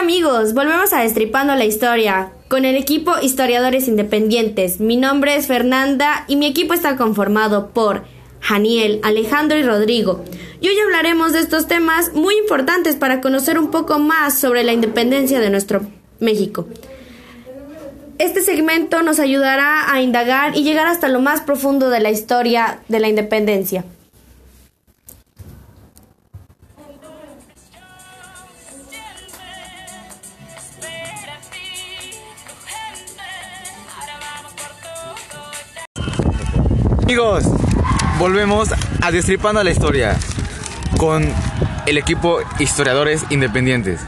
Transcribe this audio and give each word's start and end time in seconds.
Amigos, 0.00 0.54
volvemos 0.54 0.94
a 0.94 1.02
Destripando 1.02 1.54
la 1.56 1.66
Historia 1.66 2.32
con 2.48 2.64
el 2.64 2.76
equipo 2.76 3.12
Historiadores 3.20 3.86
Independientes. 3.86 4.80
Mi 4.80 4.96
nombre 4.96 5.36
es 5.36 5.46
Fernanda 5.46 6.24
y 6.26 6.36
mi 6.36 6.46
equipo 6.46 6.72
está 6.72 6.96
conformado 6.96 7.68
por 7.68 8.04
Janiel, 8.40 9.00
Alejandro 9.02 9.58
y 9.58 9.62
Rodrigo. 9.62 10.24
Y 10.62 10.68
hoy 10.68 10.78
hablaremos 10.80 11.34
de 11.34 11.40
estos 11.40 11.68
temas 11.68 12.14
muy 12.14 12.34
importantes 12.38 12.96
para 12.96 13.20
conocer 13.20 13.58
un 13.58 13.70
poco 13.70 13.98
más 13.98 14.38
sobre 14.38 14.64
la 14.64 14.72
independencia 14.72 15.38
de 15.38 15.50
nuestro 15.50 15.82
México. 16.18 16.66
Este 18.16 18.40
segmento 18.40 19.02
nos 19.02 19.18
ayudará 19.18 19.92
a 19.92 20.00
indagar 20.00 20.56
y 20.56 20.62
llegar 20.62 20.86
hasta 20.86 21.08
lo 21.08 21.20
más 21.20 21.42
profundo 21.42 21.90
de 21.90 22.00
la 22.00 22.10
historia 22.10 22.80
de 22.88 23.00
la 23.00 23.08
independencia. 23.10 23.84
Amigos, 37.10 37.42
volvemos 38.20 38.68
a 39.02 39.10
Destripando 39.10 39.64
la 39.64 39.72
Historia 39.72 40.16
con 40.96 41.26
el 41.86 41.98
equipo 41.98 42.38
Historiadores 42.60 43.24
Independientes. 43.30 44.00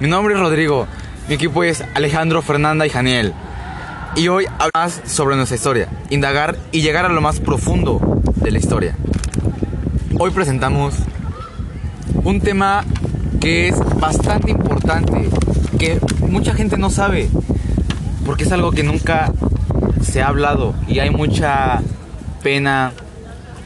Mi 0.00 0.08
nombre 0.08 0.34
es 0.34 0.40
Rodrigo, 0.40 0.88
mi 1.28 1.36
equipo 1.36 1.62
es 1.62 1.84
Alejandro, 1.94 2.42
Fernanda 2.42 2.84
y 2.84 2.90
Janiel. 2.90 3.32
Y 4.16 4.26
hoy 4.26 4.46
hablamos 4.58 5.00
sobre 5.04 5.36
nuestra 5.36 5.54
historia, 5.54 5.88
indagar 6.10 6.56
y 6.72 6.80
llegar 6.80 7.06
a 7.06 7.10
lo 7.10 7.20
más 7.20 7.38
profundo 7.38 8.00
de 8.34 8.50
la 8.50 8.58
historia. 8.58 8.96
Hoy 10.18 10.32
presentamos 10.32 10.96
un 12.24 12.40
tema 12.40 12.84
que 13.40 13.68
es 13.68 13.78
bastante 14.00 14.50
importante, 14.50 15.30
que 15.78 16.00
mucha 16.28 16.54
gente 16.54 16.76
no 16.76 16.90
sabe, 16.90 17.28
porque 18.26 18.42
es 18.42 18.50
algo 18.50 18.72
que 18.72 18.82
nunca 18.82 19.32
se 20.02 20.22
ha 20.22 20.26
hablado 20.26 20.74
y 20.88 20.98
hay 20.98 21.10
mucha 21.10 21.82
pena, 22.42 22.92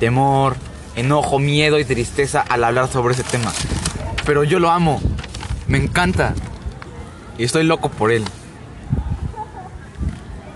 temor, 0.00 0.56
enojo, 0.96 1.38
miedo 1.38 1.78
y 1.78 1.84
tristeza 1.84 2.40
al 2.40 2.64
hablar 2.64 2.88
sobre 2.88 3.14
ese 3.14 3.24
tema. 3.24 3.52
Pero 4.26 4.44
yo 4.44 4.58
lo 4.58 4.70
amo, 4.70 5.00
me 5.68 5.78
encanta 5.78 6.34
y 7.38 7.44
estoy 7.44 7.64
loco 7.64 7.88
por 7.88 8.12
él. 8.12 8.24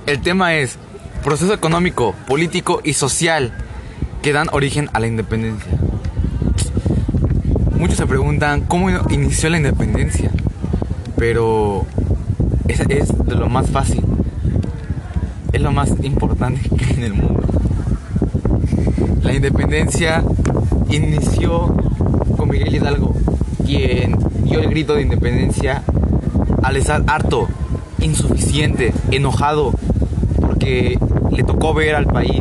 El 0.07 0.21
tema 0.21 0.55
es 0.55 0.79
proceso 1.25 1.53
económico, 1.53 2.15
político 2.29 2.81
y 2.85 2.93
social 2.93 3.53
que 4.23 4.33
dan 4.33 4.49
origen 4.53 4.89
a 4.93 5.01
la 5.01 5.09
independencia. 5.09 5.73
Muchos 7.73 7.97
se 7.97 8.07
preguntan 8.07 8.63
cómo 8.63 8.91
inició 9.11 9.51
la 9.51 9.57
independencia, 9.57 10.31
pero 11.17 11.85
es, 12.69 12.81
es 12.81 13.27
de 13.27 13.35
lo 13.35 13.49
más 13.49 13.69
fácil, 13.71 14.03
es 15.53 15.61
lo 15.61 15.73
más 15.73 15.91
importante 16.03 16.61
en 16.95 17.03
el 17.03 17.15
mundo. 17.15 17.36
La 19.27 19.35
independencia 19.35 20.23
inició 20.89 21.75
con 22.37 22.49
Miguel 22.49 22.77
Hidalgo, 22.77 23.13
quien 23.67 24.17
dio 24.45 24.61
el 24.61 24.71
grito 24.71 24.95
de 24.95 25.03
independencia 25.03 25.83
al 26.63 26.77
estar 26.77 27.03
harto, 27.09 27.49
insuficiente, 27.99 28.95
enojado, 29.11 29.73
porque 30.41 31.01
le 31.33 31.43
tocó 31.43 31.75
ver 31.75 31.97
al 31.97 32.07
país 32.07 32.41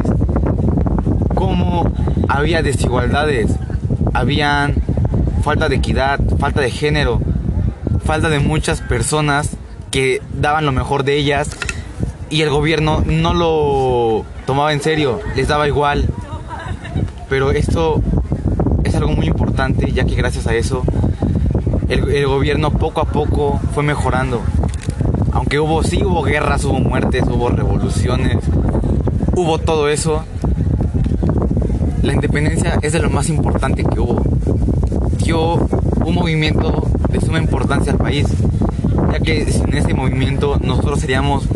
cómo 1.34 1.92
había 2.30 2.62
desigualdades, 2.62 3.52
habían 4.14 4.76
falta 5.44 5.70
de 5.70 5.78
equidad, 5.78 6.20
falta 6.38 6.62
de 6.62 6.70
género, 6.70 7.20
falta 8.04 8.30
de 8.30 8.38
muchas 8.38 8.82
personas 8.82 9.58
que 9.90 10.22
daban 10.40 10.68
lo 10.68 10.72
mejor 10.72 11.04
de 11.04 11.18
ellas 11.18 11.50
y 12.30 12.44
el 12.44 12.52
gobierno 12.52 13.02
no 13.08 13.34
lo 13.34 14.24
tomaba 14.46 14.72
en 14.72 14.82
serio, 14.82 15.20
les 15.36 15.48
daba 15.48 15.68
igual, 15.68 16.08
pero 17.30 17.52
esto 17.52 18.02
es 18.84 18.96
algo 18.96 19.12
muy 19.12 19.28
importante, 19.28 19.92
ya 19.92 20.06
que 20.06 20.16
gracias 20.16 20.48
a 20.48 20.56
eso 20.56 20.84
el, 21.90 22.26
gobierno 22.26 22.72
poco 22.72 23.02
a 23.02 23.06
poco 23.06 23.60
fue 23.74 23.84
mejorando. 23.84 24.42
Aunque 25.32 25.60
hubo, 25.60 25.84
sí 25.84 26.04
hubo 26.04 26.24
guerras, 26.24 26.64
hubo 26.66 26.80
muertes, 26.80 27.24
hubo 27.28 27.50
revoluciones, 27.50 28.38
hubo 29.36 29.60
todo 29.60 29.90
eso. 29.90 30.24
La 32.02 32.14
independencia 32.14 32.80
es 32.82 32.94
de 32.94 33.00
lo 33.00 33.10
más 33.10 33.30
importante 33.30 33.84
que 33.84 34.00
hubo. 34.00 34.22
Dio 35.24 35.56
un 35.56 36.16
movimiento 36.16 36.88
de 37.10 37.20
suma 37.22 37.40
importancia 37.40 37.92
al 37.92 37.98
país, 37.98 38.28
ya 39.12 39.20
que 39.20 39.52
sin 39.52 39.74
ese 39.76 39.94
movimiento 39.94 40.58
nosotros 40.62 41.00
seríamos 41.00 41.48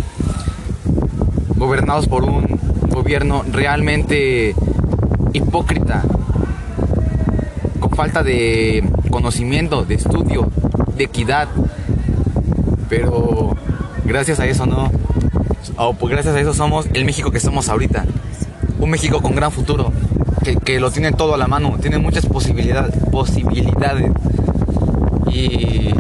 gobernados 1.56 2.08
por 2.08 2.24
un 2.24 2.60
gobierno 2.90 3.44
realmente 3.52 4.56
hipócrita, 5.34 6.04
con 7.80 7.92
falta 7.92 8.24
de 8.24 8.88
conocimiento, 9.10 9.84
de 9.84 9.96
estudio, 9.96 10.50
de 10.96 11.04
equidad. 11.06 11.48
Pero 12.90 13.56
gracias 14.06 14.40
a 14.40 14.46
eso 14.46 14.66
no, 14.66 14.92
o 15.78 15.94
pues 15.94 16.12
gracias 16.12 16.36
a 16.36 16.40
eso 16.40 16.54
somos 16.54 16.88
el 16.94 17.06
México 17.06 17.32
que 17.32 17.40
somos 17.40 17.70
ahorita. 17.70 18.06
Un 18.80 18.90
México 18.90 19.22
con 19.22 19.36
gran 19.36 19.52
futuro, 19.52 19.92
que, 20.44 20.56
que 20.56 20.80
lo 20.80 20.92
tiene 20.92 21.12
todo 21.12 21.36
a 21.36 21.38
la 21.38 21.48
mano, 21.48 21.78
tiene 21.80 22.00
muchas 22.00 22.26
posibilidades, 22.26 22.96
posibilidades. 23.12 24.12
Y 25.32 25.94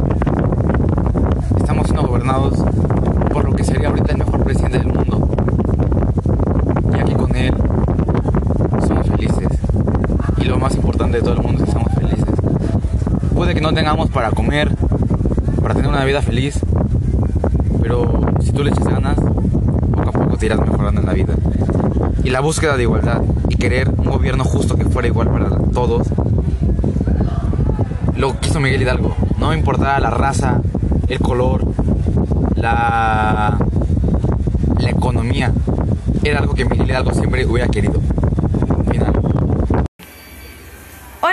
estamos 1.57 1.85
siendo 1.85 2.07
gobernados 2.07 2.55
por 3.31 3.45
lo 3.45 3.55
que 3.55 3.63
sería 3.63 3.89
ahorita 3.89 4.11
el 4.11 4.17
mejor 4.17 4.43
presidente 4.43 4.79
del 4.79 4.87
mundo. 4.87 5.29
Y 6.97 6.99
aquí 6.99 7.13
con 7.13 7.35
él 7.35 7.53
somos 8.87 9.07
felices. 9.07 9.47
Y 10.37 10.45
lo 10.45 10.57
más 10.57 10.75
importante 10.75 11.17
de 11.17 11.23
todo 11.23 11.33
el 11.35 11.41
mundo 11.41 11.63
es 11.63 11.69
que 11.69 11.71
somos 11.71 11.93
felices. 11.93 12.35
Puede 13.35 13.48
que 13.59 13.63
no 13.63 13.73
tengamos 13.73 14.09
para 14.09 14.31
comer, 14.31 14.73
para 15.61 15.75
tener 15.75 15.89
una 15.89 16.05
vida 16.05 16.21
feliz, 16.21 16.61
pero 17.81 18.21
si 18.39 18.53
tú 18.53 18.63
le 18.63 18.69
echas 18.69 18.87
ganas, 18.87 19.17
poco 19.17 20.07
a 20.07 20.11
poco 20.13 20.37
te 20.37 20.45
irás 20.45 20.61
mejorando 20.61 21.01
en 21.01 21.05
la 21.05 21.11
vida. 21.11 21.33
Y 22.23 22.29
la 22.29 22.39
búsqueda 22.39 22.77
de 22.77 22.83
igualdad 22.83 23.21
y 23.49 23.57
querer 23.57 23.89
un 23.89 24.05
gobierno 24.05 24.45
justo 24.45 24.77
que 24.77 24.85
fuera 24.85 25.09
igual 25.09 25.27
para 25.27 25.49
todos, 25.73 26.07
lo 28.15 28.39
quiso 28.39 28.61
Miguel 28.61 28.83
Hidalgo. 28.83 29.13
No 29.37 29.53
importaba 29.53 29.99
la 29.99 30.09
raza, 30.09 30.61
el 31.09 31.19
color, 31.19 31.65
la, 32.55 33.57
la 34.77 34.89
economía. 34.89 35.51
Era 36.23 36.39
algo 36.39 36.53
que 36.53 36.63
Miguel 36.63 36.87
Hidalgo 36.87 37.11
siempre 37.11 37.45
hubiera 37.45 37.67
querido. 37.67 37.99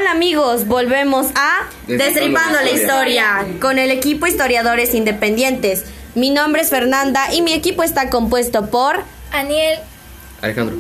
Hola 0.06 0.14
amigos, 0.14 0.68
volvemos 0.68 1.26
a 1.34 1.68
Destripando 1.88 2.60
la 2.60 2.70
Historia 2.70 3.44
con 3.60 3.76
el 3.76 3.90
equipo 3.90 4.28
Historiadores 4.28 4.94
Independientes. 4.94 5.84
Mi 6.14 6.30
nombre 6.30 6.62
es 6.62 6.70
Fernanda 6.70 7.34
y 7.34 7.42
mi 7.42 7.52
equipo 7.52 7.82
está 7.82 8.08
compuesto 8.08 8.70
por 8.70 9.00
Aniel, 9.32 9.80
Alejandro. 10.42 10.76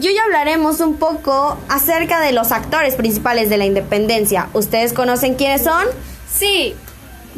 Y 0.00 0.08
hoy 0.08 0.18
hablaremos 0.18 0.80
un 0.80 0.96
poco 0.96 1.56
acerca 1.68 2.18
de 2.20 2.32
los 2.32 2.50
actores 2.50 2.96
principales 2.96 3.48
de 3.48 3.58
la 3.58 3.64
independencia. 3.64 4.48
¿Ustedes 4.54 4.92
conocen 4.92 5.36
quiénes 5.36 5.62
son? 5.62 5.86
sí, 6.28 6.74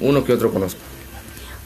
Uno 0.00 0.24
que 0.24 0.32
otro 0.32 0.50
conozco. 0.50 0.80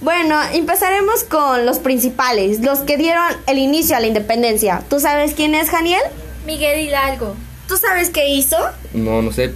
Bueno, 0.01 0.37
empezaremos 0.53 1.23
con 1.23 1.65
los 1.65 1.79
principales, 1.79 2.59
los 2.59 2.81
que 2.81 2.97
dieron 2.97 3.25
el 3.47 3.59
inicio 3.59 3.97
a 3.97 4.01
la 4.01 4.09
independencia. 4.09 4.83
¿Tú 4.91 4.99
sabes 4.99 5.35
quién 5.35 5.55
es 5.55 5.71
Janiel? 5.71 6.03
Miguel 6.45 6.81
Hidalgo, 6.81 7.37
¿Tú 7.71 7.77
sabes 7.77 8.11
qué 8.11 8.29
hizo? 8.31 8.57
No, 8.95 9.23
no 9.23 9.31
sé. 9.31 9.53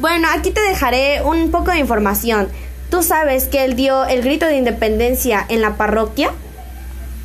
Bueno, 0.00 0.26
aquí 0.32 0.50
te 0.50 0.60
dejaré 0.60 1.22
un 1.22 1.52
poco 1.52 1.70
de 1.70 1.78
información. 1.78 2.48
¿Tú 2.90 3.04
sabes 3.04 3.44
que 3.44 3.64
él 3.64 3.76
dio 3.76 4.04
el 4.04 4.20
grito 4.22 4.46
de 4.46 4.56
independencia 4.56 5.46
en 5.48 5.62
la 5.62 5.76
parroquia? 5.76 6.32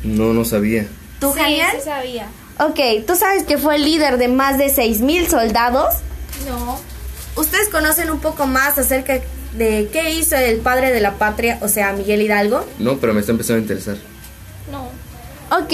No, 0.04 0.32
no 0.32 0.44
sabía. 0.44 0.86
¿Tú, 1.18 1.32
sí, 1.32 1.40
Janiel? 1.40 1.66
sí 1.76 1.82
sabía. 1.84 2.28
Ok, 2.60 3.04
¿tú 3.04 3.16
sabes 3.16 3.42
que 3.42 3.58
fue 3.58 3.74
el 3.74 3.84
líder 3.84 4.16
de 4.18 4.28
más 4.28 4.58
de 4.58 4.66
6.000 4.66 5.26
soldados? 5.26 5.92
No, 6.48 6.78
¿Ustedes 7.34 7.68
conocen 7.68 8.10
un 8.12 8.20
poco 8.20 8.46
más 8.46 8.78
acerca 8.78 9.18
de 9.56 9.88
qué 9.92 10.12
hizo 10.12 10.36
el 10.36 10.58
padre 10.58 10.92
de 10.92 11.00
la 11.00 11.14
patria, 11.14 11.58
o 11.62 11.66
sea, 11.68 11.92
Miguel 11.94 12.22
Hidalgo? 12.22 12.64
No, 12.78 12.98
pero 12.98 13.12
me 13.12 13.18
está 13.18 13.32
empezando 13.32 13.58
a 13.58 13.62
interesar. 13.62 13.96
no, 14.70 14.84
Ok, 15.58 15.72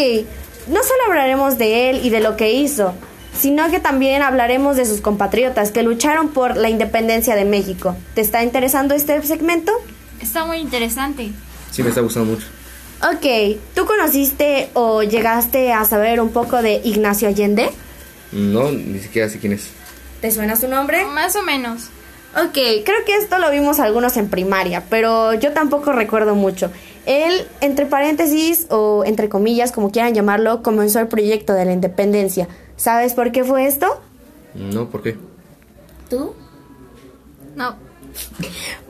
no 0.69 0.83
solo 0.83 1.03
hablaremos 1.09 1.59
de 1.59 1.91
él 1.91 2.01
y 2.03 2.09
de 2.09 2.21
lo 2.21 2.39
que 2.39 2.53
hizo, 2.55 2.95
sino 3.39 3.71
que 3.71 3.81
también 3.81 4.23
hablaremos 4.23 4.77
de 4.77 4.85
sus 4.85 5.01
compatriotas 5.01 5.71
que 5.71 5.83
lucharon 5.83 6.29
por 6.29 6.57
la 6.57 6.69
independencia 6.69 7.35
de 7.35 7.45
México. 7.45 7.97
¿Te 8.15 8.21
está 8.21 8.43
interesando 8.43 8.95
este 8.95 9.21
segmento? 9.23 9.73
está 10.21 10.45
muy 10.45 10.59
interesante. 10.59 11.31
Sí, 11.71 11.83
me 11.83 11.91
está 11.91 12.01
gustando 12.01 12.33
mucho. 12.33 12.47
Ok, 13.03 13.59
¿tú 13.75 13.85
conociste 13.85 14.71
o 14.73 15.03
llegaste 15.03 15.73
a 15.73 15.85
saber 15.85 16.21
un 16.21 16.31
poco 16.31 16.63
de 16.63 16.81
Ignacio 16.83 17.29
Allende? 17.29 17.71
No, 18.33 18.73
ni 18.73 18.99
siquiera 18.99 19.29
sé 19.29 19.39
quién 19.39 19.53
es. 19.53 19.69
¿Te 20.21 20.31
suena 20.31 20.57
su 20.57 20.67
nombre? 20.69 21.05
Más 21.05 21.37
o 21.37 21.43
menos. 21.43 21.91
Ok, 22.35 22.55
creo 22.85 23.05
que 23.07 23.17
esto 23.17 23.39
lo 23.39 23.51
vimos 23.51 23.81
algunos 23.81 24.17
en 24.17 24.29
primaria, 24.29 24.83
pero 24.91 25.35
yo 25.35 25.53
tampoco 25.53 25.93
recuerdo 25.93 26.35
mucho. 26.35 26.71
Él, 27.07 27.47
entre 27.61 27.87
paréntesis 27.87 28.67
o 28.71 29.05
entre 29.07 29.29
comillas, 29.29 29.73
como 29.73 29.91
quieran 29.91 30.13
llamarlo, 30.13 30.63
comenzó 30.63 30.99
el 30.99 31.09
proyecto 31.09 31.53
de 31.53 31.65
la 31.65 31.73
independencia. 31.73 32.49
¿Sabes 32.77 33.15
por 33.15 33.33
qué 33.33 33.45
fue 33.45 33.67
esto? 33.67 34.01
No, 34.55 34.89
¿por 34.89 35.03
qué? 35.03 35.17
¿Tú? 36.09 36.35
No. 37.55 37.77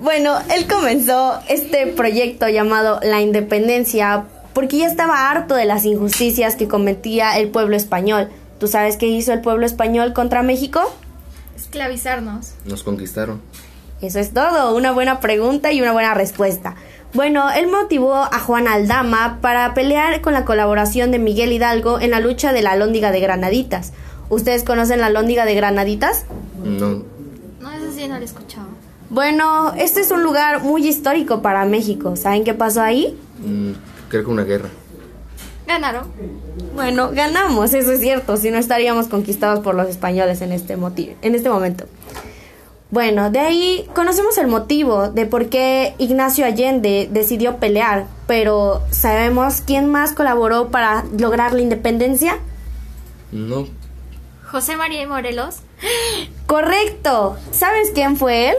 Bueno, 0.00 0.38
él 0.54 0.66
comenzó 0.66 1.40
este 1.48 1.86
proyecto 1.88 2.48
llamado 2.48 3.00
La 3.02 3.20
Independencia 3.20 4.26
porque 4.52 4.78
ya 4.78 4.86
estaba 4.86 5.30
harto 5.30 5.54
de 5.54 5.64
las 5.66 5.84
injusticias 5.84 6.56
que 6.56 6.68
cometía 6.68 7.38
el 7.38 7.48
pueblo 7.48 7.76
español. 7.76 8.30
¿Tú 8.58 8.68
sabes 8.68 8.96
qué 8.96 9.06
hizo 9.06 9.32
el 9.32 9.40
pueblo 9.40 9.66
español 9.66 10.14
contra 10.14 10.42
México? 10.42 10.80
Esclavizarnos. 11.56 12.54
Nos 12.64 12.82
conquistaron. 12.82 13.42
Eso 14.00 14.18
es 14.18 14.32
todo, 14.32 14.76
una 14.76 14.92
buena 14.92 15.20
pregunta 15.20 15.72
y 15.72 15.80
una 15.80 15.92
buena 15.92 16.14
respuesta. 16.14 16.74
Bueno, 17.14 17.50
él 17.50 17.68
motivó 17.68 18.14
a 18.14 18.38
Juan 18.40 18.68
Aldama 18.68 19.38
para 19.40 19.72
pelear 19.74 20.20
con 20.20 20.32
la 20.32 20.44
colaboración 20.44 21.10
de 21.10 21.18
Miguel 21.18 21.52
Hidalgo 21.52 21.98
en 22.00 22.10
la 22.10 22.20
lucha 22.20 22.52
de 22.52 22.62
la 22.62 22.76
Lóndiga 22.76 23.10
de 23.10 23.20
Granaditas. 23.20 23.92
¿Ustedes 24.28 24.64
conocen 24.64 25.00
la 25.00 25.10
Lóndiga 25.10 25.44
de 25.44 25.54
Granaditas? 25.54 26.26
No. 26.62 27.04
No, 27.60 27.72
eso 27.72 27.92
sí 27.94 28.06
no 28.08 28.16
lo 28.16 28.22
he 28.22 28.24
escuchado. 28.24 28.66
Bueno, 29.08 29.72
este 29.76 30.00
es 30.00 30.10
un 30.10 30.22
lugar 30.22 30.62
muy 30.62 30.86
histórico 30.86 31.40
para 31.40 31.64
México. 31.64 32.16
¿Saben 32.16 32.44
qué 32.44 32.54
pasó 32.54 32.82
ahí? 32.82 33.16
Mm, 33.38 33.72
creo 34.08 34.24
que 34.24 34.30
una 34.30 34.44
guerra. 34.44 34.68
Ganaron. 35.66 36.04
Bueno, 36.74 37.10
ganamos, 37.12 37.74
eso 37.74 37.92
es 37.92 38.00
cierto, 38.00 38.36
si 38.36 38.50
no 38.50 38.58
estaríamos 38.58 39.08
conquistados 39.08 39.60
por 39.60 39.74
los 39.74 39.88
españoles 39.88 40.40
en 40.42 40.52
este, 40.52 40.76
motivo, 40.76 41.14
en 41.22 41.34
este 41.34 41.48
momento. 41.48 41.86
Bueno, 42.90 43.30
de 43.30 43.40
ahí 43.40 43.88
conocemos 43.94 44.38
el 44.38 44.46
motivo 44.46 45.08
de 45.08 45.26
por 45.26 45.48
qué 45.48 45.94
Ignacio 45.98 46.46
Allende 46.46 47.08
decidió 47.10 47.56
pelear, 47.56 48.06
pero 48.28 48.82
¿sabemos 48.90 49.60
quién 49.60 49.90
más 49.90 50.12
colaboró 50.12 50.70
para 50.70 51.04
lograr 51.18 51.52
la 51.52 51.62
independencia? 51.62 52.38
No. 53.32 53.66
José 54.50 54.76
María 54.76 55.02
y 55.02 55.06
Morelos. 55.06 55.56
Correcto. 56.46 57.36
¿Sabes 57.50 57.90
quién 57.92 58.16
fue 58.16 58.50
él? 58.50 58.56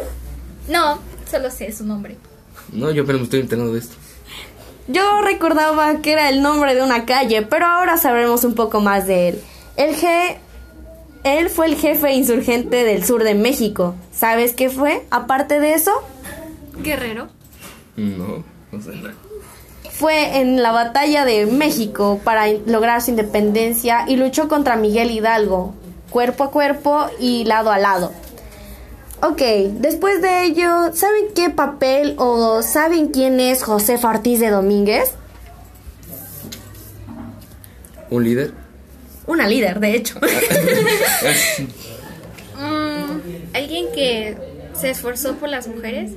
No, 0.68 1.00
solo 1.32 1.50
sé 1.50 1.72
su 1.72 1.86
nombre. 1.86 2.18
No, 2.74 2.92
yo 2.92 3.04
apenas 3.04 3.22
me 3.22 3.26
estoy 3.26 3.40
enterando 3.40 3.72
de 3.72 3.80
esto. 3.80 3.96
Yo 4.90 5.22
recordaba 5.22 6.02
que 6.02 6.12
era 6.12 6.30
el 6.30 6.42
nombre 6.42 6.76
de 6.76 6.84
una 6.84 7.06
calle, 7.06 7.44
pero 7.44 7.66
ahora 7.66 7.98
sabremos 7.98 8.44
un 8.44 8.56
poco 8.56 8.82
más 8.82 9.08
de 9.08 9.30
él. 9.30 9.42
El 9.78 9.96
G 9.96 10.38
él 11.28 11.50
fue 11.50 11.68
el 11.68 11.76
jefe 11.76 12.14
insurgente 12.14 12.84
del 12.84 13.06
sur 13.06 13.24
de 13.24 13.36
México. 13.36 13.96
¿Sabes 14.14 14.54
qué 14.54 14.70
fue? 14.70 15.06
Aparte 15.10 15.60
de 15.60 15.74
eso, 15.74 15.92
Guerrero. 16.82 17.28
No, 17.96 18.44
no 18.72 18.82
sé 18.82 18.96
nada. 18.96 19.16
fue 19.92 20.40
en 20.40 20.62
la 20.62 20.72
batalla 20.72 21.26
de 21.26 21.46
México 21.48 22.20
para 22.24 22.48
lograr 22.48 23.02
su 23.02 23.12
independencia 23.12 24.06
y 24.08 24.16
luchó 24.16 24.48
contra 24.48 24.76
Miguel 24.76 25.12
Hidalgo, 25.12 25.74
cuerpo 26.10 26.44
a 26.44 26.52
cuerpo 26.52 27.08
y 27.20 27.46
lado 27.46 27.72
a 27.72 27.80
lado. 27.80 28.12
Ok, 29.24 29.42
después 29.80 30.22
de 30.22 30.44
ello, 30.44 30.94
¿saben 30.94 31.26
qué 31.34 31.50
papel 31.50 32.14
o 32.20 32.62
saben 32.62 33.08
quién 33.08 33.40
es 33.40 33.64
José 33.64 34.00
Ortiz 34.04 34.40
de 34.40 34.52
Domínguez? 34.52 35.12
¿Un 38.12 38.24
líder? 38.24 38.54
Una 39.28 39.48
líder, 39.48 39.80
de 39.80 39.96
hecho. 39.96 40.20
Mm, 42.60 43.54
¿Alguien 43.54 43.86
que 43.94 44.36
se 44.74 44.90
esforzó 44.90 45.36
por 45.36 45.48
las 45.48 45.68
mujeres? 45.68 46.14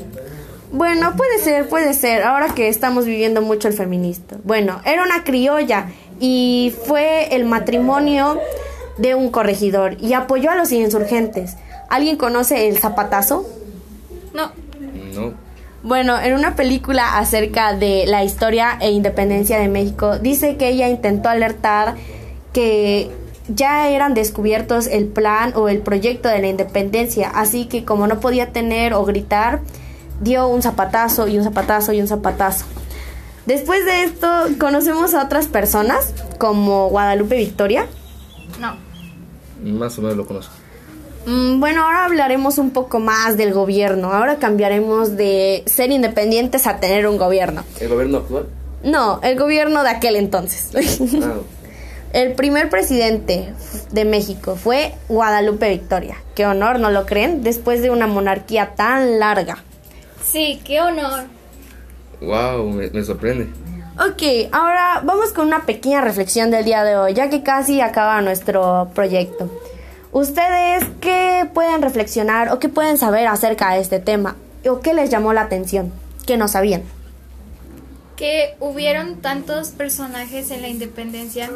Bueno, 0.72 1.14
puede 1.14 1.38
ser, 1.38 1.68
puede 1.68 1.92
ser, 1.92 2.22
ahora 2.22 2.54
que 2.54 2.68
estamos 2.68 3.04
viviendo 3.04 3.42
mucho 3.42 3.68
el 3.68 3.74
feminista. 3.74 4.36
Bueno, 4.42 4.80
era 4.86 5.02
una 5.02 5.22
criolla 5.22 5.90
y 6.18 6.72
fue 6.86 7.34
el 7.34 7.44
matrimonio 7.44 8.40
de 8.96 9.14
un 9.14 9.30
corregidor 9.30 9.96
y 10.00 10.14
apoyó 10.14 10.50
a 10.50 10.54
los 10.54 10.72
insurgentes. 10.72 11.56
¿Alguien 11.90 12.16
conoce 12.16 12.68
el 12.68 12.78
zapatazo? 12.78 13.46
No. 14.32 14.52
No. 15.12 15.34
Bueno, 15.82 16.20
en 16.20 16.34
una 16.34 16.56
película 16.56 17.18
acerca 17.18 17.74
de 17.74 18.04
la 18.06 18.22
historia 18.22 18.76
e 18.80 18.90
independencia 18.90 19.58
de 19.58 19.68
México, 19.68 20.18
dice 20.18 20.56
que 20.56 20.68
ella 20.68 20.88
intentó 20.88 21.30
alertar 21.30 21.96
que 22.52 23.10
ya 23.48 23.88
eran 23.88 24.14
descubiertos 24.14 24.86
el 24.86 25.06
plan 25.06 25.52
o 25.56 25.68
el 25.68 25.78
proyecto 25.80 26.28
de 26.28 26.38
la 26.40 26.48
independencia, 26.48 27.30
así 27.30 27.66
que 27.66 27.84
como 27.84 28.06
no 28.06 28.20
podía 28.20 28.52
tener 28.52 28.94
o 28.94 29.04
gritar, 29.04 29.60
dio 30.20 30.48
un 30.48 30.62
zapatazo 30.62 31.26
y 31.28 31.38
un 31.38 31.44
zapatazo 31.44 31.92
y 31.92 32.00
un 32.00 32.08
zapatazo. 32.08 32.64
Después 33.46 33.84
de 33.84 34.04
esto, 34.04 34.28
conocemos 34.58 35.14
a 35.14 35.24
otras 35.24 35.46
personas, 35.46 36.12
como 36.38 36.88
Guadalupe 36.90 37.36
Victoria. 37.36 37.86
No. 38.60 38.76
Más 39.64 39.98
o 39.98 40.02
menos 40.02 40.16
lo 40.16 40.26
conozco. 40.26 40.52
Mm, 41.26 41.58
Bueno, 41.58 41.82
ahora 41.84 42.04
hablaremos 42.04 42.58
un 42.58 42.70
poco 42.70 43.00
más 43.00 43.36
del 43.36 43.52
gobierno. 43.52 44.12
Ahora 44.12 44.36
cambiaremos 44.36 45.16
de 45.16 45.64
ser 45.66 45.90
independientes 45.90 46.66
a 46.66 46.78
tener 46.80 47.06
un 47.06 47.16
gobierno. 47.18 47.64
¿El 47.80 47.88
gobierno 47.88 48.18
actual? 48.18 48.46
No, 48.84 49.20
el 49.22 49.38
gobierno 49.38 49.82
de 49.82 49.90
aquel 49.90 50.16
entonces. 50.16 50.68
Ah, 51.22 51.34
el 52.12 52.32
primer 52.34 52.68
presidente 52.70 53.52
de 53.90 54.04
México 54.04 54.56
fue 54.56 54.94
Guadalupe 55.08 55.68
Victoria. 55.68 56.16
Qué 56.34 56.46
honor, 56.46 56.78
¿no 56.80 56.90
lo 56.90 57.06
creen? 57.06 57.42
Después 57.42 57.82
de 57.82 57.90
una 57.90 58.06
monarquía 58.06 58.74
tan 58.74 59.18
larga. 59.18 59.58
Sí, 60.22 60.60
qué 60.64 60.80
honor. 60.80 61.24
wow, 62.20 62.68
me, 62.68 62.90
me 62.90 63.04
sorprende. 63.04 63.48
Ok, 63.98 64.48
ahora 64.52 65.02
vamos 65.04 65.32
con 65.32 65.46
una 65.46 65.66
pequeña 65.66 66.00
reflexión 66.00 66.50
del 66.50 66.64
día 66.64 66.84
de 66.84 66.96
hoy, 66.96 67.12
ya 67.14 67.28
que 67.28 67.42
casi 67.42 67.80
acaba 67.80 68.22
nuestro 68.22 68.88
proyecto. 68.94 69.50
¿Ustedes 70.12 70.84
qué 71.00 71.48
pueden 71.52 71.82
reflexionar 71.82 72.50
o 72.52 72.58
qué 72.58 72.68
pueden 72.68 72.98
saber 72.98 73.28
acerca 73.28 73.74
de 73.74 73.80
este 73.80 74.00
tema? 74.00 74.36
¿O 74.68 74.80
qué 74.80 74.94
les 74.94 75.10
llamó 75.10 75.32
la 75.32 75.42
atención? 75.42 75.92
¿Qué 76.26 76.36
no 76.36 76.48
sabían? 76.48 76.82
Que 78.20 78.54
hubieron 78.60 79.22
tantos 79.22 79.70
personajes 79.70 80.50
en 80.50 80.60
la 80.60 80.68
independencia 80.68 81.48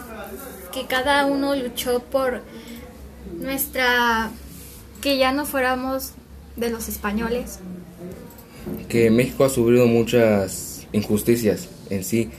que 0.72 0.86
cada 0.86 1.26
uno 1.26 1.54
luchó 1.54 2.00
por 2.00 2.40
nuestra... 3.38 4.30
que 5.02 5.18
ya 5.18 5.30
no 5.32 5.44
fuéramos 5.44 6.12
de 6.56 6.70
los 6.70 6.88
españoles. 6.88 7.58
Que 8.88 9.10
México 9.10 9.44
ha 9.44 9.50
sufrido 9.50 9.86
muchas 9.86 10.86
injusticias 10.92 11.68
en 11.90 12.02
sí 12.02 12.30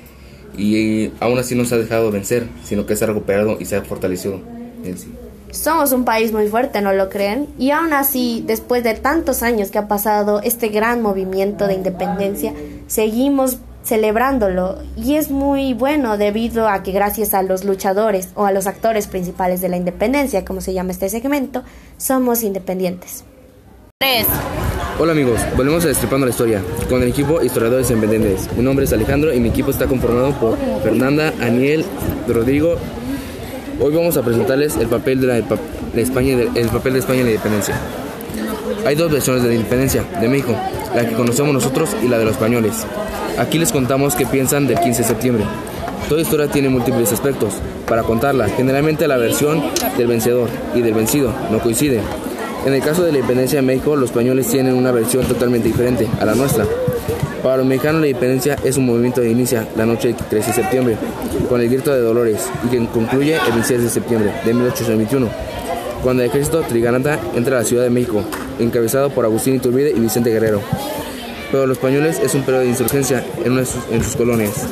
y 0.57 1.11
aún 1.19 1.37
así 1.37 1.53
no 1.53 1.63
se 1.65 1.75
ha 1.75 1.77
dejado 1.77 2.09
vencer, 2.09 2.47
sino 2.63 2.87
que 2.87 2.95
se 2.95 3.03
ha 3.03 3.07
recuperado 3.07 3.57
y 3.59 3.65
se 3.65 3.75
ha 3.75 3.83
fortalecido 3.83 4.39
en 4.83 4.97
sí. 4.97 5.13
Somos 5.51 5.91
un 5.91 6.03
país 6.03 6.31
muy 6.33 6.47
fuerte, 6.47 6.81
¿no 6.81 6.93
lo 6.93 7.09
creen? 7.09 7.47
Y 7.59 7.69
aún 7.69 7.93
así, 7.93 8.43
después 8.45 8.83
de 8.83 8.95
tantos 8.95 9.43
años 9.43 9.69
que 9.69 9.77
ha 9.77 9.87
pasado 9.87 10.41
este 10.41 10.69
gran 10.69 11.03
movimiento 11.03 11.67
de 11.67 11.75
independencia, 11.75 12.53
seguimos 12.87 13.59
celebrándolo 13.85 14.79
y 14.97 15.15
es 15.15 15.29
muy 15.29 15.73
bueno 15.73 16.17
debido 16.17 16.67
a 16.67 16.81
que 16.83 16.91
gracias 16.91 17.33
a 17.33 17.43
los 17.43 17.63
luchadores 17.63 18.29
o 18.35 18.45
a 18.45 18.51
los 18.51 18.67
actores 18.67 19.07
principales 19.07 19.61
de 19.61 19.69
la 19.69 19.77
independencia, 19.77 20.43
como 20.43 20.59
se 20.59 20.73
llama 20.73 20.91
este 20.91 21.07
segmento, 21.07 21.63
somos 21.97 22.43
independientes. 22.43 23.23
Hola 24.99 25.11
amigos, 25.11 25.39
volvemos 25.55 25.83
a 25.85 25.89
Destripando 25.89 26.25
la 26.25 26.31
Historia 26.31 26.61
con 26.89 27.01
el 27.01 27.09
equipo 27.09 27.41
Historiadores 27.41 27.89
Independientes. 27.91 28.49
Mi 28.55 28.63
nombre 28.63 28.85
es 28.85 28.93
Alejandro 28.93 29.33
y 29.33 29.39
mi 29.39 29.49
equipo 29.49 29.71
está 29.71 29.87
conformado 29.87 30.31
por 30.33 30.57
Fernanda, 30.83 31.33
Aniel, 31.41 31.85
Rodrigo. 32.27 32.75
Hoy 33.79 33.93
vamos 33.93 34.17
a 34.17 34.23
presentarles 34.23 34.77
el 34.77 34.87
papel 34.87 35.21
de, 35.21 35.27
la, 35.27 35.33
de 35.35 36.01
España, 36.01 36.37
el 36.55 36.69
papel 36.69 36.93
de 36.93 36.99
España 36.99 37.19
en 37.19 37.25
la 37.25 37.31
independencia. 37.31 37.75
Hay 38.85 38.95
dos 38.95 39.11
versiones 39.11 39.43
de 39.43 39.49
la 39.49 39.55
independencia 39.55 40.03
de 40.19 40.27
México, 40.27 40.55
la 40.95 41.07
que 41.07 41.15
conocemos 41.15 41.53
nosotros 41.53 41.95
y 42.03 42.07
la 42.07 42.17
de 42.17 42.25
los 42.25 42.33
españoles. 42.33 42.85
Aquí 43.37 43.57
les 43.57 43.73
contamos 43.73 44.15
qué 44.15 44.25
piensan 44.25 44.65
del 44.65 44.79
15 44.79 45.01
de 45.01 45.07
septiembre. 45.07 45.43
Toda 46.07 46.21
historia 46.21 46.47
tiene 46.47 46.69
múltiples 46.69 47.11
aspectos. 47.11 47.55
Para 47.85 48.03
contarla, 48.03 48.47
generalmente 48.47 49.07
la 49.07 49.17
versión 49.17 49.61
del 49.97 50.07
vencedor 50.07 50.49
y 50.73 50.81
del 50.81 50.93
vencido 50.93 51.33
no 51.51 51.59
coinciden. 51.59 52.01
En 52.65 52.73
el 52.73 52.81
caso 52.81 53.03
de 53.03 53.11
la 53.11 53.17
independencia 53.17 53.57
de 53.57 53.67
México, 53.67 53.95
los 53.97 54.09
españoles 54.09 54.47
tienen 54.47 54.73
una 54.73 54.91
versión 54.91 55.25
totalmente 55.25 55.67
diferente 55.67 56.07
a 56.19 56.25
la 56.25 56.33
nuestra. 56.33 56.65
Para 57.43 57.57
los 57.57 57.65
mexicanos 57.65 58.01
la 58.01 58.07
independencia 58.07 58.57
es 58.63 58.77
un 58.77 58.85
movimiento 58.85 59.21
que 59.21 59.29
inicia 59.29 59.67
la 59.75 59.85
noche 59.85 60.07
del 60.07 60.15
13 60.15 60.47
de 60.47 60.53
septiembre 60.53 60.97
con 61.49 61.61
el 61.61 61.69
grito 61.69 61.93
de 61.93 61.99
Dolores 61.99 62.49
y 62.65 62.69
que 62.69 62.85
concluye 62.87 63.35
el 63.35 63.51
26 63.51 63.83
de 63.83 63.89
septiembre 63.89 64.31
de 64.45 64.53
1821, 64.53 65.27
cuando 66.01 66.23
el 66.23 66.29
ejército 66.29 66.61
triganata 66.61 67.19
entra 67.35 67.57
a 67.57 67.59
la 67.59 67.65
Ciudad 67.65 67.83
de 67.83 67.89
México, 67.91 68.23
encabezado 68.57 69.09
por 69.09 69.25
Agustín 69.25 69.55
Iturbide 69.55 69.91
y 69.91 69.99
Vicente 69.99 70.31
Guerrero. 70.31 70.61
Pero 71.51 71.67
los 71.67 71.77
españoles 71.77 72.19
es 72.19 72.33
un 72.33 72.41
periodo 72.41 72.63
de 72.63 72.69
insurgencia 72.69 73.23
en, 73.43 73.65
sus, 74.03 74.15
colonias. 74.15 74.67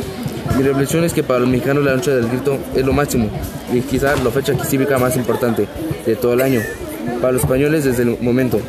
Mi 0.57 0.63
reflexión 0.63 1.03
es 1.03 1.13
que 1.13 1.23
para 1.23 1.39
los 1.39 1.49
mexicanos 1.49 1.83
la 1.83 1.95
noche 1.95 2.11
del 2.11 2.27
grito 2.27 2.57
es 2.75 2.85
lo 2.85 2.93
máximo 2.93 3.29
y 3.71 3.81
quizás 3.81 4.23
la 4.23 4.31
fecha 4.31 4.53
cívica 4.65 4.97
más 4.97 5.15
importante 5.15 5.67
de 6.05 6.15
todo 6.15 6.33
el 6.33 6.41
año. 6.41 6.61
Para 7.21 7.33
los 7.33 7.43
españoles 7.43 7.83
desde 7.83 8.03
el 8.03 8.17
momento 8.21 8.59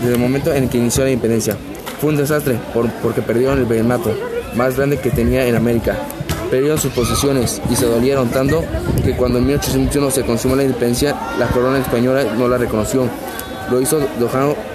desde 0.00 0.14
el 0.14 0.20
momento 0.20 0.52
en 0.52 0.68
que 0.68 0.78
inició 0.78 1.04
la 1.04 1.10
independencia. 1.10 1.56
Fue 2.00 2.10
un 2.10 2.16
desastre 2.16 2.58
porque 3.02 3.22
perdieron 3.22 3.58
el 3.58 3.64
virreinato 3.64 4.14
más 4.54 4.76
grande 4.76 4.98
que 4.98 5.10
tenía 5.10 5.46
en 5.46 5.56
América. 5.56 5.96
Perdieron 6.50 6.78
sus 6.78 6.92
posesiones 6.92 7.60
y 7.70 7.76
se 7.76 7.86
dolieron 7.86 8.28
tanto 8.28 8.64
que 9.04 9.14
cuando 9.16 9.38
en 9.38 9.46
1821 9.46 10.10
se 10.10 10.24
consumó 10.24 10.56
la 10.56 10.62
independencia, 10.62 11.14
la 11.38 11.46
corona 11.48 11.78
española 11.78 12.24
no 12.36 12.48
la 12.48 12.56
reconoció. 12.56 13.08
Lo 13.70 13.80
hizo 13.80 14.00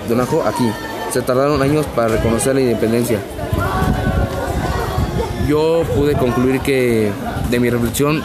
Donajo 0.07 0.43
aquí. 0.43 0.69
Se 1.13 1.21
tardaron 1.21 1.61
años 1.61 1.85
para 1.95 2.07
reconocer 2.07 2.55
la 2.55 2.61
independencia. 2.61 3.19
Yo 5.47 5.83
pude 5.95 6.15
concluir 6.15 6.59
que 6.61 7.11
de 7.51 7.59
mi 7.59 7.69
reflexión 7.69 8.23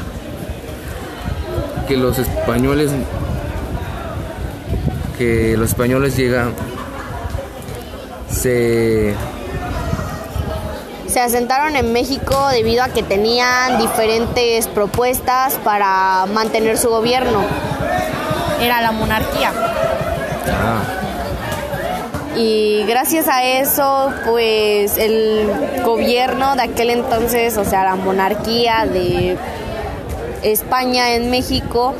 que 1.86 1.98
los 1.98 2.18
españoles 2.18 2.90
que 5.18 5.54
los 5.58 5.68
españoles 5.68 6.16
llegan 6.16 6.54
se 8.30 9.14
se 11.08 11.20
asentaron 11.20 11.76
en 11.76 11.92
México 11.92 12.48
debido 12.48 12.84
a 12.84 12.88
que 12.88 13.02
tenían 13.02 13.78
diferentes 13.78 14.66
propuestas 14.66 15.56
para 15.62 16.24
mantener 16.32 16.78
su 16.78 16.88
gobierno. 16.88 17.44
Era 18.62 18.80
la 18.80 18.92
monarquía. 18.92 19.52
Ah. 20.50 20.97
Y 22.38 22.84
gracias 22.84 23.26
a 23.26 23.42
eso, 23.42 24.12
pues 24.24 24.96
el 24.96 25.50
gobierno 25.84 26.54
de 26.54 26.62
aquel 26.62 26.90
entonces, 26.90 27.56
o 27.56 27.64
sea, 27.64 27.82
la 27.82 27.96
monarquía 27.96 28.86
de 28.86 29.36
España 30.44 31.16
en 31.16 31.30
México, 31.30 31.96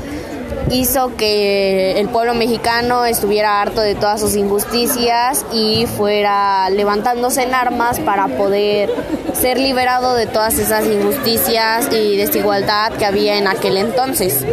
hizo 0.71 1.16
que 1.16 1.99
el 1.99 2.09
pueblo 2.11 2.35
mexicano 2.35 3.04
estuviera 3.04 3.61
harto 3.61 3.80
de 3.80 3.97
todas 3.97 4.21
sus 4.21 4.37
injusticias 4.37 5.45
y 5.52 5.87
fuera 5.87 6.71
levantándose 6.71 7.42
en 7.42 7.54
armas 7.54 7.99
para 7.99 8.28
poder 8.28 8.90
ser 9.33 9.59
liberado 9.59 10.14
de 10.14 10.26
todas 10.26 10.57
esas 10.61 10.87
injusticias 10.87 11.88
y 11.92 12.16
desigualdad 12.16 12.92
que 12.92 13.07
había 13.07 13.38
en 13.38 13.49
aquel 13.49 13.76
entonces. 13.76 14.45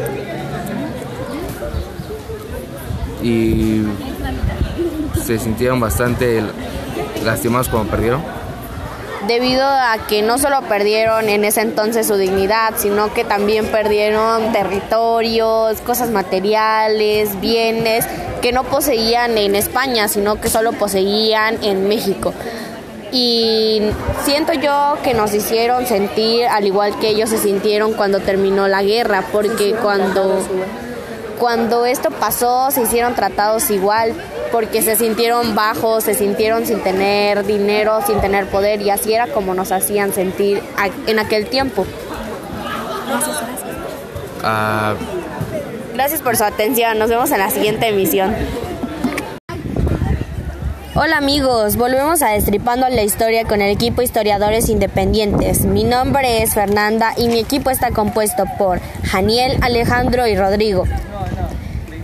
Y 3.22 3.85
se 5.26 5.40
sintieron 5.40 5.80
bastante 5.80 6.42
lastimados 7.24 7.70
cuando 7.70 7.90
perdieron 7.90 8.22
debido 9.28 9.66
a 9.66 9.98
que 10.08 10.22
no 10.22 10.38
solo 10.38 10.62
perdieron 10.64 11.30
en 11.30 11.46
ese 11.46 11.62
entonces 11.62 12.08
su 12.08 12.16
dignidad, 12.16 12.74
sino 12.78 13.14
que 13.14 13.24
también 13.24 13.66
perdieron 13.68 14.52
territorios, 14.52 15.82
cosas 15.82 16.10
materiales, 16.10 17.40
bienes 17.42 18.06
que 18.42 18.52
no 18.52 18.64
poseían 18.64 19.38
en 19.38 19.56
España, 19.56 20.08
sino 20.08 20.40
que 20.40 20.50
solo 20.50 20.74
poseían 20.74 21.64
en 21.64 21.88
México. 21.88 22.34
Y 23.12 23.82
siento 24.24 24.54
yo 24.54 24.98
que 25.04 25.14
nos 25.14 25.34
hicieron 25.34 25.86
sentir 25.86 26.46
al 26.48 26.66
igual 26.66 26.98
que 27.00 27.10
ellos 27.10 27.30
se 27.30 27.38
sintieron 27.38 27.94
cuando 27.94 28.20
terminó 28.20 28.68
la 28.68 28.84
guerra, 28.84 29.24
porque 29.32 29.74
cuando, 29.82 30.40
cuando 31.40 31.86
esto 31.86 32.12
pasó 32.12 32.70
se 32.72 32.82
hicieron 32.82 33.16
tratados 33.16 33.72
igual, 33.72 34.14
porque 34.56 34.82
se 34.82 34.96
sintieron 34.96 35.54
bajos, 35.54 36.06
se 36.06 36.14
sintieron 36.14 36.66
sin 36.66 36.80
tener 36.80 37.46
dinero, 37.46 38.00
sin 38.08 38.22
tener 38.22 38.46
poder 38.46 38.82
y 38.82 38.90
así 38.90 39.12
era 39.14 39.28
como 39.28 39.54
nos 39.54 39.74
hacían 39.74 40.14
sentir 40.14 40.64
en 41.08 41.20
aquel 41.20 41.48
tiempo. 41.48 41.86
Gracias, 43.06 43.36
ah. 44.46 44.94
gracias 45.94 46.22
por 46.22 46.38
su 46.38 46.46
atención, 46.46 46.98
nos 46.98 47.10
vemos 47.10 47.32
en 47.32 47.40
la 47.40 47.50
siguiente 47.50 47.90
emisión. 47.90 48.34
Hola 50.96 51.18
amigos, 51.18 51.76
volvemos 51.76 52.22
a 52.22 52.30
Destripando 52.30 52.88
la 52.88 53.04
Historia 53.04 53.44
con 53.44 53.62
el 53.62 53.70
equipo 53.70 54.04
Historiadores 54.04 54.70
Independientes. 54.70 55.66
Mi 55.66 55.84
nombre 55.84 56.42
es 56.42 56.54
Fernanda 56.54 57.12
y 57.18 57.28
mi 57.28 57.42
equipo 57.42 57.72
está 57.72 57.92
compuesto 57.92 58.46
por 58.58 58.80
Janiel, 59.04 59.58
Alejandro 59.62 60.26
y 60.28 60.38
Rodrigo 60.38 60.86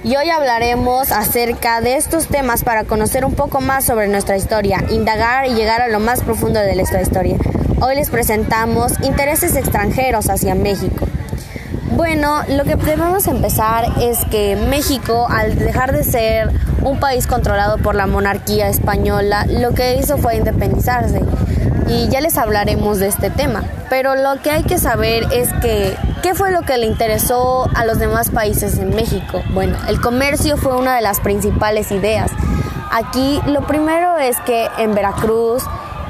y 0.03 0.15
hoy 0.15 0.29
hablaremos 0.29 1.11
acerca 1.11 1.79
de 1.81 1.95
estos 1.95 2.27
temas 2.27 2.63
para 2.63 2.85
conocer 2.85 3.23
un 3.23 3.35
poco 3.35 3.61
más 3.61 3.85
sobre 3.85 4.07
nuestra 4.07 4.35
historia, 4.35 4.83
indagar 4.89 5.45
y 5.47 5.53
llegar 5.53 5.81
a 5.81 5.89
lo 5.89 5.99
más 5.99 6.23
profundo 6.23 6.59
de 6.59 6.75
nuestra 6.75 7.01
historia. 7.01 7.37
Hoy 7.81 7.95
les 7.95 8.09
presentamos 8.09 8.93
intereses 9.03 9.55
extranjeros 9.55 10.29
hacia 10.29 10.55
México. 10.55 11.10
Bueno, 12.01 12.41
lo 12.49 12.63
que 12.63 12.75
debemos 12.77 13.27
empezar 13.27 13.85
es 14.01 14.25
que 14.31 14.55
México, 14.55 15.27
al 15.29 15.55
dejar 15.55 15.91
de 15.91 16.03
ser 16.03 16.49
un 16.81 16.99
país 16.99 17.27
controlado 17.27 17.77
por 17.77 17.93
la 17.93 18.07
monarquía 18.07 18.69
española, 18.69 19.45
lo 19.47 19.75
que 19.75 19.97
hizo 19.97 20.17
fue 20.17 20.35
independizarse. 20.35 21.21
Y 21.87 22.07
ya 22.09 22.19
les 22.19 22.39
hablaremos 22.39 22.97
de 22.97 23.07
este 23.07 23.29
tema. 23.29 23.63
Pero 23.87 24.15
lo 24.15 24.41
que 24.41 24.49
hay 24.49 24.63
que 24.63 24.79
saber 24.79 25.27
es 25.31 25.53
que 25.61 25.95
¿Qué 26.23 26.33
fue 26.33 26.51
lo 26.51 26.63
que 26.63 26.77
le 26.77 26.87
interesó 26.87 27.67
a 27.75 27.85
los 27.85 27.99
demás 27.99 28.29
países 28.31 28.77
en 28.79 28.95
México? 28.95 29.43
Bueno, 29.53 29.77
el 29.87 30.01
comercio 30.01 30.57
fue 30.57 30.75
una 30.77 30.95
de 30.95 31.01
las 31.01 31.19
principales 31.19 31.91
ideas. 31.91 32.31
Aquí 32.91 33.41
lo 33.47 33.61
primero 33.61 34.17
es 34.17 34.39
que 34.41 34.67
en 34.77 34.93
Veracruz, 34.93 35.63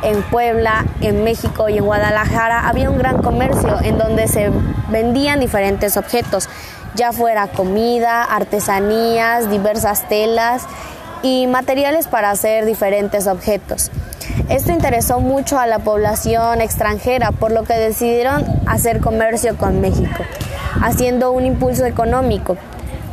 en 0.03 0.21
Puebla, 0.23 0.85
en 1.01 1.23
México 1.23 1.69
y 1.69 1.77
en 1.77 1.85
Guadalajara 1.85 2.67
había 2.67 2.89
un 2.89 2.97
gran 2.97 3.21
comercio 3.21 3.79
en 3.81 3.97
donde 3.97 4.27
se 4.27 4.51
vendían 4.89 5.39
diferentes 5.39 5.97
objetos, 5.97 6.49
ya 6.95 7.11
fuera 7.11 7.47
comida, 7.47 8.23
artesanías, 8.23 9.49
diversas 9.49 10.07
telas 10.09 10.63
y 11.23 11.47
materiales 11.47 12.07
para 12.07 12.31
hacer 12.31 12.65
diferentes 12.65 13.27
objetos. 13.27 13.91
Esto 14.49 14.71
interesó 14.71 15.19
mucho 15.19 15.59
a 15.59 15.67
la 15.67 15.79
población 15.79 16.61
extranjera, 16.61 17.31
por 17.31 17.51
lo 17.51 17.63
que 17.63 17.73
decidieron 17.73 18.43
hacer 18.67 18.99
comercio 18.99 19.57
con 19.57 19.81
México, 19.81 20.23
haciendo 20.81 21.31
un 21.31 21.45
impulso 21.45 21.85
económico. 21.85 22.57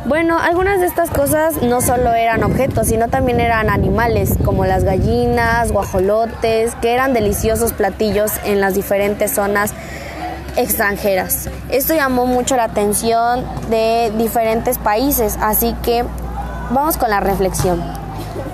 Bueno, 0.09 0.39
algunas 0.39 0.79
de 0.79 0.87
estas 0.87 1.11
cosas 1.11 1.61
no 1.61 1.81
solo 1.81 2.15
eran 2.15 2.41
objetos, 2.43 2.87
sino 2.87 3.09
también 3.09 3.39
eran 3.39 3.69
animales, 3.69 4.33
como 4.43 4.65
las 4.65 4.83
gallinas, 4.83 5.71
guajolotes, 5.71 6.73
que 6.81 6.95
eran 6.95 7.13
deliciosos 7.13 7.73
platillos 7.73 8.31
en 8.43 8.59
las 8.59 8.73
diferentes 8.73 9.35
zonas 9.35 9.71
extranjeras. 10.57 11.47
Esto 11.69 11.93
llamó 11.93 12.25
mucho 12.25 12.55
la 12.55 12.63
atención 12.63 13.45
de 13.69 14.11
diferentes 14.17 14.79
países, 14.79 15.37
así 15.41 15.75
que 15.83 16.03
vamos 16.71 16.97
con 16.97 17.11
la 17.11 17.19
reflexión. 17.19 17.79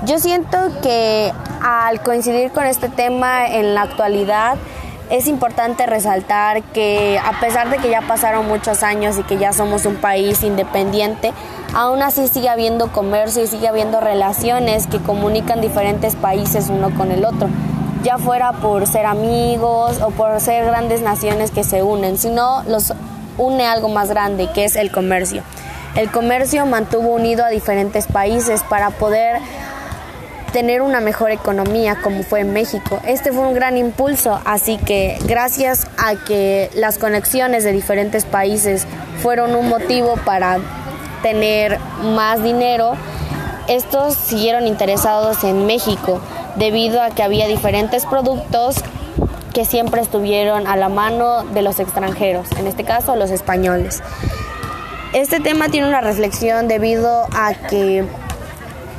Yo 0.03 0.19
siento 0.19 0.57
que 0.81 1.31
al 1.63 2.01
coincidir 2.01 2.51
con 2.51 2.65
este 2.65 2.89
tema 2.89 3.47
en 3.47 3.75
la 3.75 3.83
actualidad, 3.83 4.57
es 5.09 5.27
importante 5.27 5.85
resaltar 5.85 6.63
que 6.63 7.19
a 7.24 7.39
pesar 7.39 7.69
de 7.69 7.77
que 7.77 7.89
ya 7.89 8.01
pasaron 8.01 8.47
muchos 8.47 8.83
años 8.83 9.17
y 9.17 9.24
que 9.24 9.38
ya 9.38 9.53
somos 9.53 9.85
un 9.85 9.95
país 9.95 10.43
independiente, 10.43 11.31
aún 11.74 12.01
así 12.01 12.27
sigue 12.27 12.50
habiendo 12.50 12.91
comercio 12.91 13.43
y 13.43 13.47
sigue 13.47 13.67
habiendo 13.67 14.00
relaciones 14.00 14.88
que 14.88 15.00
comunican 15.00 15.62
diferentes 15.62 16.15
países 16.15 16.69
uno 16.69 16.89
con 16.95 17.12
el 17.12 17.25
otro, 17.25 17.50
ya 18.03 18.17
fuera 18.17 18.53
por 18.53 18.88
ser 18.88 19.05
amigos 19.05 20.01
o 20.01 20.09
por 20.12 20.39
ser 20.39 20.65
grandes 20.65 21.01
naciones 21.01 21.51
que 21.51 21.63
se 21.63 21.83
unen, 21.83 22.17
sino 22.17 22.63
los 22.67 22.93
une 23.38 23.65
algo 23.65 23.89
más 23.89 24.09
grande 24.09 24.50
que 24.53 24.65
es 24.65 24.75
el 24.75 24.91
comercio. 24.91 25.43
El 25.95 26.12
comercio 26.12 26.65
mantuvo 26.65 27.09
unido 27.09 27.45
a 27.45 27.50
diferentes 27.50 28.07
países 28.07 28.63
para 28.63 28.89
poder 28.89 29.39
tener 30.55 30.81
una 30.81 31.01
mejor 31.01 31.31
economía 31.31 31.97
como 32.01 32.24
fue 32.24 32.39
en 32.39 32.53
México. 32.53 33.01
Este 33.05 33.33
fue 33.33 33.45
un 33.45 33.53
gran 33.53 33.75
impulso, 33.75 34.39
así 34.45 34.77
que 34.77 35.17
gracias 35.25 35.85
a 35.97 36.15
que 36.15 36.69
las 36.75 36.97
conexiones 36.97 37.65
de 37.65 37.74
diferentes 37.74 38.24
países 38.24 38.88
fueron 39.21 39.53
un 39.53 39.67
motivo 39.67 40.15
para 40.24 40.59
tener 41.21 41.77
más 42.01 42.41
dinero, 42.41 42.93
estos 43.67 44.13
siguieron 44.13 44.65
interesados 44.65 45.43
en 45.43 45.65
México 45.65 46.21
debido 46.55 47.01
a 47.01 47.09
que 47.09 47.21
había 47.21 47.50
diferentes 47.50 48.05
productos 48.05 48.77
que 49.53 49.65
siempre 49.65 50.00
estuvieron 50.00 50.67
a 50.67 50.77
la 50.77 50.88
mano 50.88 51.43
de 51.43 51.63
los 51.63 51.81
extranjeros, 51.81 52.47
en 52.57 52.67
este 52.67 52.85
caso 52.85 53.17
los 53.17 53.29
españoles. 53.29 54.01
Este 55.12 55.41
tema 55.41 55.67
tiene 55.67 55.89
una 55.89 56.00
reflexión 56.00 56.69
debido 56.69 57.27
a 57.33 57.55
que 57.55 58.05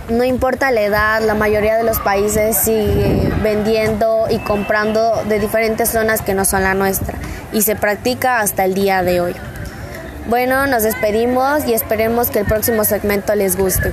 no 0.09 0.25
importa 0.25 0.71
la 0.71 0.83
edad, 0.83 1.23
la 1.23 1.35
mayoría 1.35 1.77
de 1.77 1.85
los 1.85 1.99
países 1.99 2.57
sigue 2.57 3.33
vendiendo 3.43 4.27
y 4.31 4.39
comprando 4.39 5.23
de 5.29 5.39
diferentes 5.39 5.91
zonas 5.91 6.23
que 6.23 6.35
no 6.35 6.45
son 6.45 6.63
la 6.63 6.75
nuestra 6.75 7.19
y 7.53 7.63
se 7.63 7.77
practica 7.77 8.41
hasta 8.41 8.65
el 8.65 8.75
día 8.75 9.03
de 9.03 9.21
hoy. 9.21 9.35
Bueno, 10.29 10.67
nos 10.67 10.83
despedimos 10.83 11.67
y 11.67 11.75
esperemos 11.75 12.31
que 12.31 12.41
el 12.41 12.47
próximo 12.47 12.85
segmento 12.85 13.35
les 13.35 13.57
guste. 13.57 13.93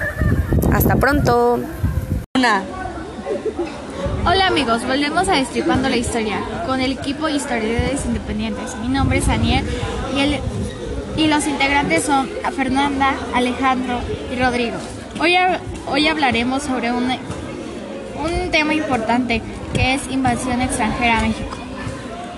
Hasta 0.72 0.96
pronto. 0.96 1.60
Hola 4.26 4.48
amigos, 4.48 4.86
volvemos 4.86 5.28
a 5.28 5.34
Destripando 5.34 5.90
la 5.90 5.98
Historia 5.98 6.40
con 6.66 6.80
el 6.82 6.94
equipo 6.94 7.30
Historiadores 7.30 8.06
Independientes. 8.06 8.76
Mi 8.78 8.88
nombre 8.88 9.20
es 9.20 9.28
Daniel 9.28 9.66
y, 10.16 11.22
y 11.22 11.28
los 11.28 11.46
integrantes 11.46 12.04
son 12.04 12.30
Fernanda, 12.56 13.16
Alejandro 13.34 14.00
y 14.32 14.40
Rodrigo. 14.40 14.78
Hoy, 15.20 15.36
hoy 15.88 16.08
hablaremos 16.08 16.64
sobre 16.64 16.92
un 16.92 17.12
un 18.24 18.52
tema 18.52 18.74
importante 18.74 19.42
que 19.74 19.96
es 19.96 20.10
invasión 20.10 20.62
extranjera 20.62 21.20
a 21.20 21.22
México. 21.22 21.58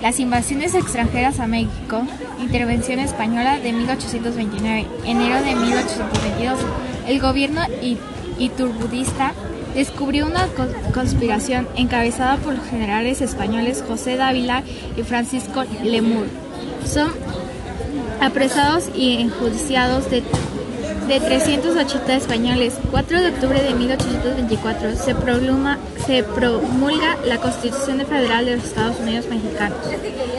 Las 0.02 0.20
invasiones 0.20 0.74
extranjeras 0.74 1.40
a 1.40 1.46
México, 1.46 2.02
intervención 2.40 2.98
española 2.98 3.58
de 3.58 3.72
1829, 3.72 4.86
enero 5.04 5.42
de 5.42 5.54
1822, 5.54 6.58
el 7.08 7.20
gobierno 7.20 7.62
iturbudista 8.38 9.32
descubrió 9.74 10.26
una 10.26 10.48
conspiración 10.92 11.68
encabezada 11.76 12.36
por 12.38 12.54
los 12.54 12.66
generales 12.66 13.20
españoles 13.20 13.84
José 13.86 14.16
Dávila 14.16 14.62
y 14.96 15.02
Francisco 15.02 15.64
Lemur. 15.82 16.26
Son 16.84 17.10
apresados 18.20 18.90
y 18.94 19.20
enjuiciados 19.20 20.10
de 20.10 20.22
de 21.08 21.20
380 21.20 22.16
españoles. 22.16 22.74
4 22.90 23.20
de 23.20 23.28
octubre 23.28 23.62
de 23.62 23.74
1824 23.74 24.90
se, 24.96 25.14
se 26.06 26.24
promulga 26.24 27.16
la 27.24 27.38
Constitución 27.38 27.98
Federal 28.06 28.46
de 28.46 28.56
los 28.56 28.64
Estados 28.64 28.98
Unidos 29.00 29.26
Mexicanos. 29.28 29.78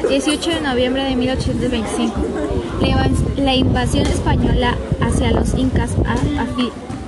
18 0.09 0.49
de 0.49 0.61
noviembre 0.61 1.03
de 1.05 1.15
1825. 1.15 2.13
La, 3.37 3.55
invasión 3.55 4.05
española 4.07 4.75
hacia 5.01 5.31
los 5.31 5.53
incas 5.55 5.91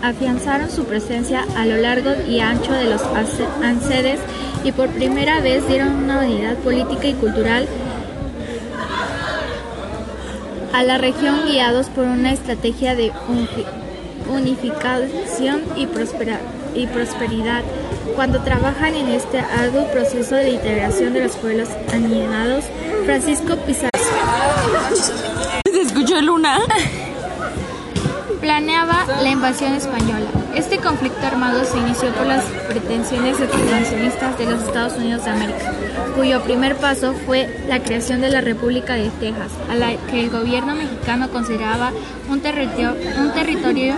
afianzaron 0.02 0.70
su 0.70 0.86
presencia 0.86 1.46
a 1.58 1.66
lo 1.66 1.78
largo 1.78 2.12
y 2.28 2.40
ancho 2.40 2.72
de 2.72 2.86
los 2.86 3.02
Ancedes 3.62 4.20
y 4.64 4.72
por 4.72 4.90
primera 4.90 5.42
vez 5.42 5.68
dieron 5.68 5.96
una 5.96 6.20
unidad 6.20 6.56
política 6.58 7.08
y 7.08 7.14
cultural 7.14 7.68
a 10.74 10.84
la 10.84 10.98
región 10.98 11.46
guiados 11.46 11.88
por 11.88 12.06
una 12.06 12.32
estrategia 12.32 12.96
de 12.96 13.12
unificación 14.30 15.64
y, 15.76 15.84
y 16.76 16.88
prosperidad. 16.88 17.64
Cuando 18.16 18.42
trabajan 18.42 18.96
en 18.96 19.10
este 19.10 19.40
arduo 19.40 19.86
proceso 19.92 20.36
de 20.36 20.52
integración 20.52 21.14
de 21.14 21.24
los 21.24 21.34
pueblos 21.34 21.70
alienados, 21.94 22.66
Francisco 23.06 23.56
Pizarro. 23.58 23.90
¿Se 25.66 25.82
escuchó 25.82 26.22
Luna? 26.22 26.60
planeaba 28.40 29.06
la 29.22 29.30
invasión 29.30 29.74
española. 29.74 30.28
Este 30.56 30.78
conflicto 30.78 31.26
armado 31.26 31.64
se 31.64 31.78
inició 31.78 32.10
por 32.10 32.26
las 32.26 32.44
pretensiones 32.68 33.40
expansionistas 33.40 34.38
de 34.38 34.46
los 34.46 34.64
Estados 34.64 34.98
Unidos 34.98 35.24
de 35.24 35.32
América, 35.32 35.74
cuyo 36.16 36.42
primer 36.42 36.76
paso 36.76 37.14
fue 37.26 37.64
la 37.68 37.82
creación 37.82 38.22
de 38.22 38.30
la 38.30 38.42
República 38.42 38.96
de 38.96 39.10
Texas, 39.20 39.52
a 39.70 39.76
la 39.76 39.96
que 40.10 40.22
el 40.22 40.30
gobierno 40.30 40.76
mexicano 40.76 41.30
consideraba 41.30 41.92
un 42.30 42.42
territorio, 42.42 43.96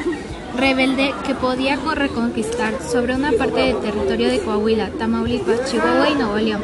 rebelde 0.57 1.13
que 1.25 1.33
podía 1.33 1.77
reconquistar 1.77 2.73
sobre 2.81 3.15
una 3.15 3.31
parte 3.31 3.61
del 3.61 3.79
territorio 3.79 4.29
de 4.29 4.39
Coahuila, 4.39 4.89
Tamaulipas, 4.99 5.71
Chihuahua 5.71 6.09
y 6.09 6.15
Nuevo 6.15 6.37
León. 6.37 6.61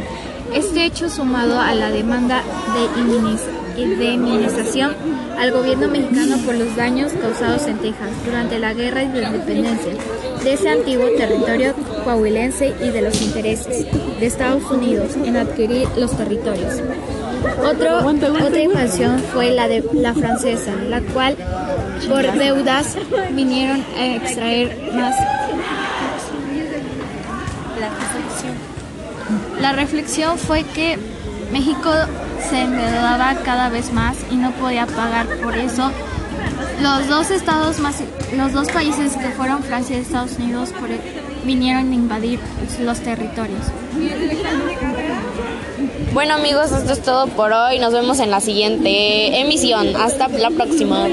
Este 0.54 0.86
hecho 0.86 1.10
sumado 1.10 1.60
a 1.60 1.74
la 1.74 1.90
demanda 1.90 2.42
de 2.74 3.02
indemnización 3.78 4.96
al 5.38 5.52
gobierno 5.52 5.88
mexicano 5.88 6.38
por 6.46 6.56
los 6.56 6.76
daños 6.76 7.14
causados 7.14 7.68
en 7.68 7.78
Texas 7.78 8.10
durante 8.26 8.60
la 8.60 8.74
guerra 8.74 9.02
de 9.02 9.24
independencia 9.24 9.94
de 10.44 10.54
ese 10.54 10.70
antiguo 10.70 11.06
territorio 11.18 11.74
coahuilense 12.04 12.74
y 12.82 12.90
de 12.90 13.02
los 13.02 13.22
intereses 13.22 13.86
de 14.20 14.26
Estados 14.26 14.64
Unidos 14.72 15.16
en 15.24 15.38
adquirir 15.38 15.88
los 15.98 16.16
territorios. 16.16 16.82
otra 17.64 18.60
invasión 18.60 19.20
fue 19.34 19.52
la 19.52 19.68
de 19.68 19.84
la 19.94 20.14
francesa, 20.14 20.74
la 20.90 21.02
cual 21.02 21.36
por 22.08 22.32
deudas 22.34 22.96
vinieron 23.34 23.84
a 23.98 24.16
extraer 24.16 24.92
más. 24.94 25.16
La 29.62 29.74
reflexión 29.74 30.38
fue 30.38 30.64
que 30.64 30.98
México 31.52 31.90
se 32.50 32.62
endeudaba 32.62 33.36
cada 33.44 33.70
vez 33.70 33.92
más 33.92 34.18
y 34.32 34.36
no 34.36 34.52
podía 34.52 34.86
pagar 34.86 35.28
por 35.44 35.58
eso. 35.58 35.92
Los 36.82 37.08
dos 37.08 37.32
estados 37.32 37.80
más, 37.80 38.04
los 38.36 38.54
dos 38.54 38.70
países 38.70 39.16
que 39.16 39.30
fueron 39.30 39.64
Francia 39.64 39.98
y 39.98 40.02
Estados 40.02 40.38
Unidos 40.38 40.70
vinieron 41.44 41.92
a 41.92 41.96
invadir 41.96 42.40
los 42.82 43.00
territorios. 43.00 43.66
Bueno 46.14 46.36
amigos, 46.36 46.72
esto 46.72 46.94
es 46.94 47.02
todo 47.02 47.28
por 47.28 47.52
hoy. 47.52 47.80
Nos 47.80 47.94
vemos 47.94 48.20
en 48.20 48.32
la 48.32 48.40
siguiente 48.40 49.40
emisión. 49.40 49.96
Hasta 49.96 50.28
la 50.28 50.50
próxima. 50.50 51.08